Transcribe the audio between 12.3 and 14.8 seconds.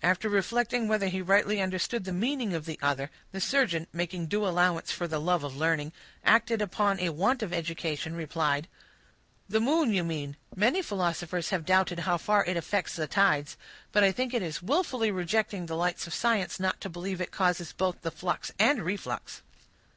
it affects the tides; but I think it is